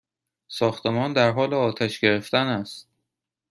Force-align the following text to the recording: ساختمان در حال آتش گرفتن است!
ساختمان 0.47 1.13
در 1.13 1.31
حال 1.31 1.53
آتش 1.53 1.99
گرفتن 1.99 2.45
است! 2.47 2.87